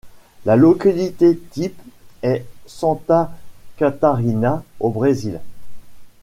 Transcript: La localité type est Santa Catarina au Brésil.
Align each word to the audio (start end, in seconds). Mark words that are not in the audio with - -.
La 0.45 0.55
localité 0.55 1.37
type 1.37 1.79
est 2.23 2.43
Santa 2.65 3.37
Catarina 3.77 4.63
au 4.79 4.89
Brésil. 4.89 5.39